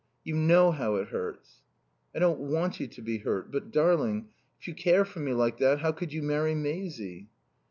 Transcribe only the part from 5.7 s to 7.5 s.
how could you marry Maisie?"